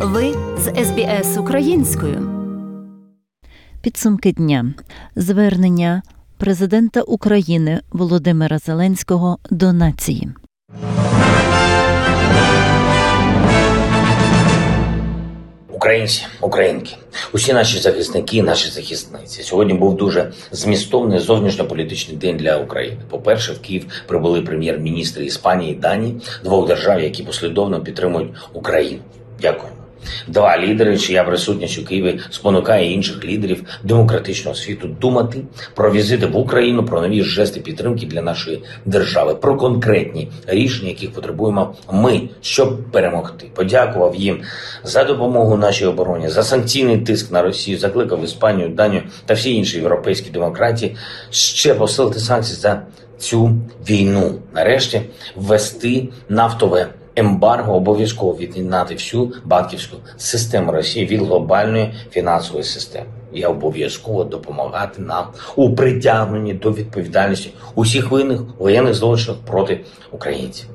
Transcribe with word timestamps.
Ви 0.00 0.34
з 0.58 0.84
СБС 0.84 1.38
українською. 1.38 2.30
Підсумки 3.82 4.32
дня. 4.32 4.74
Звернення 5.16 6.02
президента 6.36 7.00
України 7.00 7.80
Володимира 7.90 8.58
Зеленського 8.58 9.38
до 9.50 9.72
нації. 9.72 10.28
Українці, 15.72 16.26
українки, 16.40 16.96
усі 17.32 17.52
наші 17.52 17.78
захисники, 17.78 18.42
наші 18.42 18.70
захисниці. 18.70 19.42
Сьогодні 19.42 19.74
був 19.74 19.96
дуже 19.96 20.32
змістовний 20.50 21.18
зовнішньополітичний 21.18 22.16
день 22.16 22.36
для 22.36 22.56
України. 22.56 22.98
По-перше, 23.10 23.52
в 23.52 23.60
Київ 23.60 23.86
прибули 24.06 24.42
прем'єр-міністри 24.42 25.24
Іспанії 25.24 25.72
і 25.72 25.76
Данії, 25.76 26.20
двох 26.44 26.66
держав, 26.68 27.00
які 27.00 27.22
послідовно 27.22 27.80
підтримують 27.80 28.30
Україну. 28.52 29.02
Дякуємо. 29.40 29.77
Два 30.28 30.58
лідери, 30.58 30.98
чия 30.98 31.24
присутність 31.24 31.78
у 31.78 31.84
Києві 31.84 32.20
спонукає 32.30 32.92
інших 32.92 33.24
лідерів 33.24 33.64
демократичного 33.84 34.54
світу 34.56 34.88
думати 35.00 35.38
про 35.74 35.92
візити 35.92 36.26
в 36.26 36.36
Україну, 36.36 36.84
про 36.84 37.00
нові 37.00 37.22
жести 37.22 37.60
підтримки 37.60 38.06
для 38.06 38.22
нашої 38.22 38.62
держави, 38.84 39.34
про 39.34 39.56
конкретні 39.56 40.28
рішення, 40.46 40.88
яких 40.88 41.12
потребуємо 41.12 41.74
ми, 41.92 42.20
щоб 42.40 42.90
перемогти. 42.90 43.46
Подякував 43.54 44.14
їм 44.14 44.40
за 44.84 45.04
допомогу 45.04 45.56
нашій 45.56 45.86
обороні, 45.86 46.28
за 46.28 46.42
санкційний 46.42 46.98
тиск 46.98 47.32
на 47.32 47.42
Росію, 47.42 47.78
закликав 47.78 48.24
Іспанію, 48.24 48.68
Данію 48.68 49.02
та 49.26 49.34
всі 49.34 49.54
інші 49.54 49.76
європейські 49.76 50.30
демократії 50.30 50.96
ще 51.30 51.74
посилити 51.74 52.18
санкції 52.18 52.58
за 52.58 52.82
цю 53.18 53.56
війну. 53.88 54.34
Нарешті 54.54 55.02
ввести 55.36 56.08
нафтове 56.28 56.88
ембарго 57.18 57.76
обов'язково 57.76 58.36
від'єднати 58.36 58.94
всю 58.94 59.32
банківську 59.44 59.96
систему 60.16 60.72
Росії 60.72 61.06
від 61.06 61.20
глобальної 61.20 61.94
фінансової 62.10 62.64
системи 62.64 63.06
і 63.32 63.44
обов'язково 63.44 64.24
допомагати 64.24 65.02
нам 65.02 65.24
у 65.56 65.74
притягненні 65.74 66.54
до 66.54 66.72
відповідальності 66.72 67.50
усіх 67.74 68.10
винних 68.10 68.40
воєнних 68.58 68.94
злочинів 68.94 69.38
проти 69.46 69.80
українців. 70.12 70.68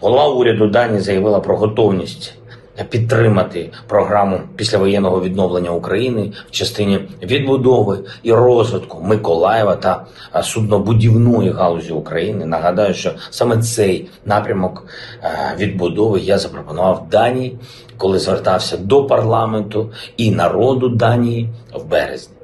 Голова 0.00 0.28
уряду 0.28 0.66
Данії 0.66 1.00
заявила 1.00 1.40
про 1.40 1.56
готовність 1.56 2.34
підтримати 2.82 3.70
програму 3.86 4.40
післявоєнного 4.56 5.20
відновлення 5.20 5.70
України 5.70 6.32
в 6.48 6.50
частині 6.50 7.00
відбудови 7.22 7.98
і 8.22 8.32
розвитку 8.32 9.02
Миколаєва 9.02 9.76
та 9.76 10.06
суднобудівної 10.42 11.50
галузі 11.50 11.92
України. 11.92 12.46
Нагадаю, 12.46 12.94
що 12.94 13.12
саме 13.30 13.58
цей 13.58 14.08
напрямок 14.24 14.86
е, 15.22 15.54
відбудови 15.58 16.20
я 16.20 16.38
запропонував 16.38 17.06
Данії, 17.10 17.58
коли 17.96 18.18
звертався 18.18 18.76
до 18.76 19.06
парламенту 19.06 19.92
і 20.16 20.30
народу 20.30 20.88
Данії 20.88 21.48
в 21.74 21.84
березні. 21.84 22.34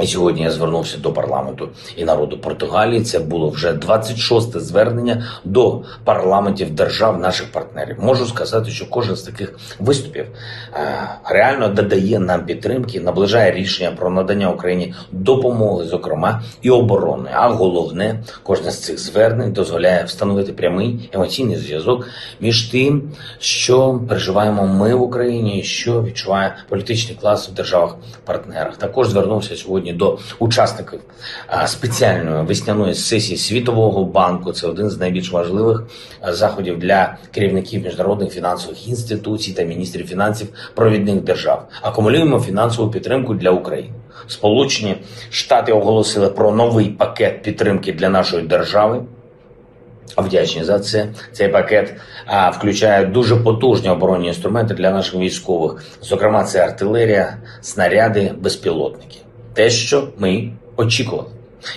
І 0.00 0.06
сьогодні 0.06 0.42
я 0.42 0.50
звернувся 0.50 0.98
до 0.98 1.12
парламенту 1.12 1.68
і 1.96 2.04
народу 2.04 2.38
Португалії. 2.38 3.02
Це 3.02 3.18
було 3.18 3.48
вже 3.48 3.72
26-те 3.72 4.60
звернення 4.60 5.26
до 5.44 5.82
парламентів 6.04 6.70
держав 6.70 7.18
наших 7.18 7.52
партнерів. 7.52 7.96
Можу 8.00 8.26
сказати, 8.26 8.70
що 8.70 8.90
кожен 8.90 9.16
з 9.16 9.22
таких 9.22 9.58
виступів 9.78 10.26
е, 10.74 11.08
реально 11.24 11.68
додає 11.68 12.18
нам 12.18 12.44
підтримки, 12.44 13.00
наближає 13.00 13.52
рішення 13.52 13.90
про 13.90 14.10
надання 14.10 14.52
Україні 14.52 14.94
допомоги, 15.12 15.84
зокрема 15.84 16.42
і 16.62 16.70
оборони. 16.70 17.30
А 17.32 17.48
головне, 17.48 18.22
кожне 18.42 18.70
з 18.70 18.80
цих 18.80 18.98
звернень 18.98 19.52
дозволяє 19.52 20.04
встановити 20.04 20.52
прямий 20.52 21.10
емоційний 21.12 21.56
зв'язок 21.56 22.06
між 22.40 22.62
тим, 22.62 23.12
що 23.38 24.00
переживаємо 24.08 24.66
ми 24.66 24.94
в 24.94 25.02
Україні, 25.02 25.58
і 25.58 25.62
що 25.62 26.02
відчуває 26.02 26.56
політичний 26.68 27.18
клас 27.20 27.48
в 27.48 27.52
державах-партнерах. 27.52 28.76
Також 28.76 29.08
звернувся 29.08 29.56
сьогодні 29.56 29.85
до 29.92 30.18
учасників 30.38 31.00
спеціальної 31.66 32.44
весняної 32.44 32.94
сесії 32.94 33.36
Світового 33.36 34.04
банку. 34.04 34.52
Це 34.52 34.66
один 34.66 34.90
з 34.90 35.00
найбільш 35.00 35.32
важливих 35.32 35.82
заходів 36.28 36.78
для 36.78 37.16
керівників 37.34 37.82
міжнародних 37.82 38.32
фінансових 38.32 38.88
інституцій 38.88 39.52
та 39.52 39.62
міністрів 39.62 40.06
фінансів 40.06 40.48
провідних 40.74 41.20
держав. 41.20 41.68
Акумулюємо 41.82 42.40
фінансову 42.40 42.90
підтримку 42.90 43.34
для 43.34 43.50
України. 43.50 43.90
Сполучені 44.26 44.96
Штати 45.30 45.72
оголосили 45.72 46.28
про 46.28 46.52
новий 46.52 46.88
пакет 46.88 47.42
підтримки 47.42 47.92
для 47.92 48.08
нашої 48.08 48.42
держави. 48.42 49.02
Вдячні 50.16 50.64
за 50.64 50.78
це. 50.78 51.08
Цей 51.32 51.48
пакет 51.48 51.94
а, 52.26 52.50
включає 52.50 53.06
дуже 53.06 53.36
потужні 53.36 53.90
оборонні 53.90 54.26
інструменти 54.28 54.74
для 54.74 54.90
наших 54.90 55.14
військових. 55.14 55.84
Зокрема, 56.02 56.44
це 56.44 56.64
артилерія, 56.64 57.36
снаряди, 57.60 58.32
безпілотники. 58.38 59.16
Те, 59.56 59.70
що 59.70 60.08
ми 60.18 60.50
очікували. 60.76 61.28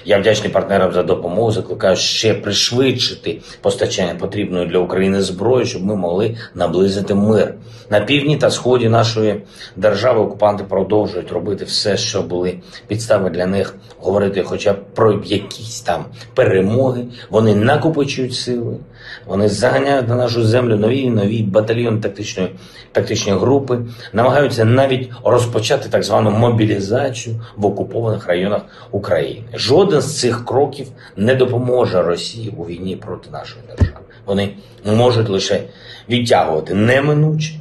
Я 0.06 0.20
вдячний 0.20 0.52
партнерам 0.52 0.94
за 0.94 1.04
допомогу. 1.04 1.52
Закликаю 1.52 1.96
ще 1.96 2.34
пришвидшити 2.34 3.40
постачання 3.62 4.16
потрібної 4.16 4.68
для 4.68 4.80
України 4.80 5.22
зброї, 5.22 5.66
щоб 5.66 5.86
ми 5.86 5.96
могли 5.96 6.36
наблизити 6.56 7.16
мир 7.16 7.54
на 7.90 8.00
півдні 8.00 8.38
та 8.38 8.52
сході 8.52 8.90
нашої 8.90 9.42
держави. 9.76 10.20
Окупанти 10.20 10.64
продовжують 10.64 11.32
робити 11.32 11.66
все, 11.66 11.98
що 11.98 12.22
були 12.22 12.56
підстави 12.88 13.30
для 13.30 13.46
них 13.46 13.76
говорити, 14.00 14.44
хоча 14.44 14.74
б 14.74 14.78
про 14.94 15.22
якісь 15.26 15.82
там 15.82 16.06
перемоги. 16.36 17.06
Вони 17.30 17.56
накопичують 17.56 18.36
сили, 18.36 18.78
вони 19.26 19.50
заганяють 19.50 20.08
на 20.08 20.16
нашу 20.16 20.44
землю 20.44 20.76
нові 20.76 21.00
і 21.00 21.10
нові 21.10 21.44
батальйони 21.44 22.02
тактичної 22.02 22.50
тактичної 22.92 23.40
групи, 23.40 23.80
намагаються 24.14 24.66
навіть 24.66 25.10
розпочати 25.24 25.90
так 25.90 26.04
звану 26.04 26.32
мобілізацію 26.32 27.42
в 27.58 27.66
окупованих 27.66 28.28
районах 28.28 28.62
України. 28.92 29.44
Жоден 29.80 30.02
з 30.02 30.20
цих 30.20 30.46
кроків 30.46 30.88
не 31.16 31.36
допоможе 31.36 32.02
Росії 32.02 32.54
у 32.58 32.64
війні 32.64 32.96
проти 32.96 33.30
нашої 33.30 33.64
держави. 33.68 34.06
Вони 34.26 34.54
можуть 34.86 35.30
лише 35.30 35.64
відтягувати 36.10 36.74
неминуче 36.74 37.54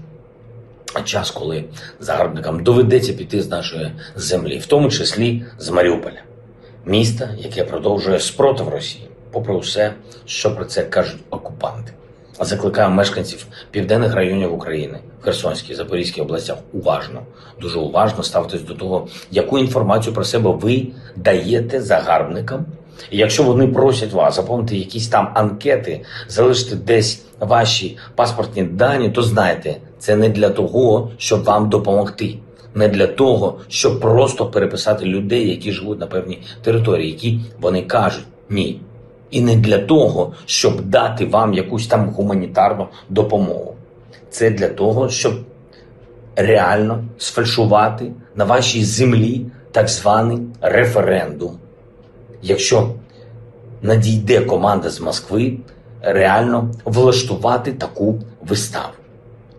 час, 1.04 1.30
коли 1.30 1.64
загарбникам 2.00 2.62
доведеться 2.62 3.12
піти 3.12 3.42
з 3.42 3.48
нашої 3.48 3.92
землі, 4.16 4.58
в 4.58 4.66
тому 4.66 4.90
числі 4.90 5.44
з 5.58 5.70
Маріуполя, 5.70 6.22
міста, 6.84 7.30
яке 7.38 7.64
продовжує 7.64 8.20
спротив 8.20 8.68
Росії, 8.68 9.08
попри 9.32 9.58
все, 9.58 9.92
що 10.24 10.54
про 10.54 10.64
це 10.64 10.82
кажуть 10.82 11.20
окупанти. 11.30 11.92
Закликаю 12.40 12.90
мешканців 12.90 13.46
південних 13.70 14.14
районів 14.14 14.54
України, 14.54 14.98
в 15.20 15.24
Херсонській, 15.24 15.74
Запорізькій 15.74 16.20
областях 16.20 16.56
уважно, 16.72 17.22
дуже 17.60 17.78
уважно 17.78 18.22
ставитись 18.22 18.62
до 18.62 18.74
того, 18.74 19.08
яку 19.30 19.58
інформацію 19.58 20.14
про 20.14 20.24
себе 20.24 20.50
ви 20.50 20.86
даєте 21.16 21.80
загарбникам. 21.82 22.66
І 23.10 23.16
якщо 23.16 23.42
вони 23.42 23.66
просять 23.66 24.12
вас 24.12 24.36
заповнити 24.36 24.76
якісь 24.76 25.08
там 25.08 25.30
анкети, 25.34 26.00
залишити 26.28 26.76
десь 26.76 27.24
ваші 27.40 27.98
паспортні 28.14 28.62
дані, 28.62 29.10
то 29.10 29.22
знайте, 29.22 29.76
це 29.98 30.16
не 30.16 30.28
для 30.28 30.50
того, 30.50 31.10
щоб 31.18 31.44
вам 31.44 31.68
допомогти, 31.68 32.34
не 32.74 32.88
для 32.88 33.06
того, 33.06 33.60
щоб 33.68 34.00
просто 34.00 34.46
переписати 34.46 35.04
людей, 35.04 35.50
які 35.50 35.72
живуть 35.72 36.00
на 36.00 36.06
певній 36.06 36.42
території, 36.62 37.10
які 37.10 37.40
вони 37.60 37.82
кажуть 37.82 38.24
ні. 38.50 38.80
І 39.30 39.40
не 39.40 39.56
для 39.56 39.78
того, 39.78 40.32
щоб 40.46 40.80
дати 40.80 41.26
вам 41.26 41.54
якусь 41.54 41.86
там 41.86 42.10
гуманітарну 42.10 42.86
допомогу. 43.08 43.74
Це 44.30 44.50
для 44.50 44.68
того, 44.68 45.08
щоб 45.08 45.32
реально 46.36 47.04
сфальшувати 47.18 48.12
на 48.36 48.44
вашій 48.44 48.84
землі 48.84 49.46
так 49.72 49.88
званий 49.88 50.38
референдум. 50.60 51.58
Якщо 52.42 52.90
надійде 53.82 54.40
команда 54.40 54.90
з 54.90 55.00
Москви, 55.00 55.52
реально 56.02 56.70
влаштувати 56.84 57.72
таку 57.72 58.18
виставу. 58.48 58.92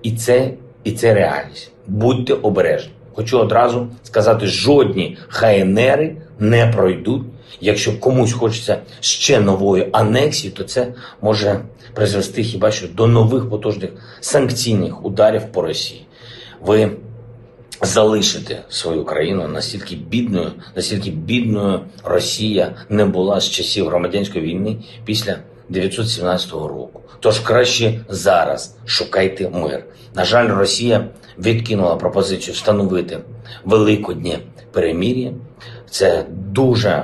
І 0.03 0.11
це, 0.11 0.51
і 0.83 0.91
це 0.91 1.13
реальність. 1.13 1.71
Будьте 1.87 2.33
обережні. 2.33 2.91
Хочу 3.13 3.39
одразу 3.39 3.87
сказати, 4.03 4.47
жодні 4.47 5.17
ХНРи 5.27 6.15
не 6.39 6.67
пройдуть. 6.67 7.23
Якщо 7.61 7.99
комусь 7.99 8.33
хочеться 8.33 8.81
ще 8.99 9.39
нової 9.39 9.89
анексії, 9.91 10.53
то 10.53 10.63
це 10.63 10.93
може 11.21 11.61
призвести 11.93 12.43
хіба 12.43 12.71
що 12.71 12.87
до 12.87 13.07
нових 13.07 13.49
потужних 13.49 13.89
санкційних 14.19 15.05
ударів 15.05 15.51
по 15.51 15.61
Росії. 15.61 16.05
Ви 16.61 16.91
залишите 17.81 18.63
свою 18.69 19.05
країну 19.05 19.47
настільки 19.47 19.95
бідною, 19.95 20.51
настільки 20.75 21.11
бідною 21.11 21.79
Росія 22.03 22.75
не 22.89 23.05
була 23.05 23.39
з 23.39 23.49
часів 23.49 23.87
громадянської 23.87 24.45
війни 24.45 24.77
після 25.05 25.37
917 25.69 26.51
року. 26.51 27.01
Тож 27.19 27.39
краще 27.39 27.99
зараз 28.09 28.75
шукайте 28.85 29.49
мир. 29.49 29.85
На 30.15 30.25
жаль, 30.25 30.47
Росія 30.47 31.05
відкинула 31.37 31.95
пропозицію 31.95 32.53
встановити 32.53 33.19
великоднє 33.65 34.39
перемір'я. 34.71 35.31
Це 35.89 36.25
дуже 36.29 37.03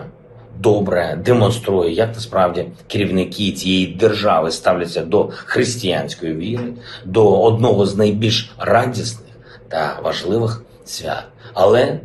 добре 0.65 1.19
демонструє, 1.25 1.94
як 1.94 2.15
насправді 2.15 2.65
керівники 2.88 3.51
цієї 3.51 3.88
держави 3.88 4.51
ставляться 4.51 5.06
до 5.06 5.29
християнської 5.35 6.33
віри, 6.33 6.73
до 7.06 7.41
одного 7.41 7.85
з 7.85 7.97
найбільш 7.97 8.53
радісних 8.57 9.35
та 9.67 10.00
важливих 10.03 10.62
свят. 10.85 11.23
Але 11.53 12.00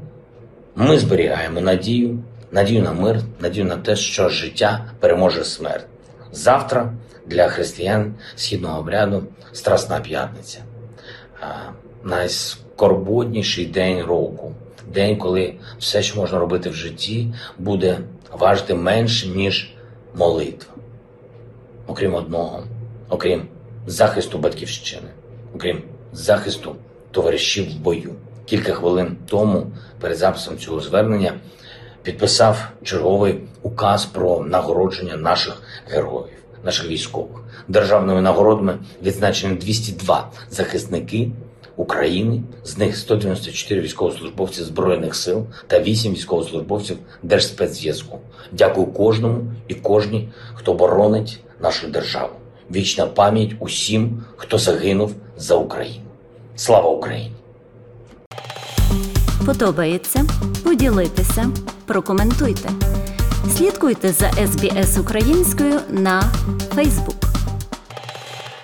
ми 0.77 0.99
зберігаємо 0.99 1.61
надію, 1.61 2.19
надію 2.53 2.83
на 2.83 2.93
мир, 2.93 3.21
надію 3.41 3.65
на 3.65 3.77
те, 3.77 3.97
що 3.97 4.29
життя 4.29 4.85
переможе 5.01 5.45
смерть. 5.45 5.87
Завтра 6.33 6.93
для 7.27 7.49
християн 7.49 8.15
східного 8.37 8.81
обряду 8.81 9.23
Страсна 9.53 10.01
п'ятниця. 10.01 10.59
Найскорботніший 12.05 13.67
день 13.67 14.03
року. 14.03 14.53
День, 14.95 15.17
коли 15.17 15.55
все, 15.79 16.03
що 16.03 16.21
можна 16.21 16.39
робити 16.39 16.71
в 16.71 16.75
житті, 16.75 17.35
буде 17.59 17.99
важити 18.33 18.75
менше, 18.75 19.29
ніж 19.29 19.75
молитва. 20.15 20.75
Окрім 21.87 22.15
одного, 22.15 22.63
окрім 23.09 23.43
захисту 23.87 24.39
батьківщини, 24.39 25.09
окрім 25.55 25.83
захисту 26.13 26.77
товаришів 27.11 27.77
в 27.77 27.79
бою. 27.79 28.15
Кілька 28.45 28.73
хвилин 28.73 29.17
тому, 29.27 29.67
перед 30.01 30.19
записом 30.19 30.59
цього 30.59 30.81
звернення, 30.81 31.33
підписав 32.03 32.69
черговий 32.83 33.41
указ 33.63 34.05
про 34.05 34.41
нагородження 34.41 35.17
наших 35.17 35.63
героїв, 35.89 36.37
наших 36.65 36.89
військових. 36.89 37.37
Державними 37.69 38.21
нагородами 38.21 38.79
відзначені 39.03 39.55
202 39.55 40.31
захисники 40.51 41.31
України, 41.77 42.43
з 42.65 42.79
них 42.79 42.97
194 42.97 43.81
військовослужбовці 43.81 44.63
Збройних 44.63 45.15
сил 45.15 45.47
та 45.67 45.81
8 45.81 46.13
військовослужбовців 46.13 46.97
Держспецзв'язку. 47.23 48.19
Дякую 48.53 48.87
кожному 48.87 49.53
і 49.69 49.75
кожній, 49.75 50.29
хто 50.55 50.75
боронить 50.75 51.41
нашу 51.63 51.89
державу. 51.89 52.33
Вічна 52.75 53.07
пам'ять 53.07 53.51
усім, 53.59 54.25
хто 54.37 54.59
загинув 54.59 55.15
за 55.37 55.55
Україну. 55.55 56.05
Слава 56.57 56.91
Україні! 56.91 57.33
Подобається? 59.47 60.25
Поділитися, 60.65 61.51
прокоментуйте. 61.87 62.69
Слідкуйте 63.57 64.09
за 64.09 64.27
SBS 64.27 65.01
українською 65.01 65.81
на 65.91 66.33
Facebook. 66.77 67.30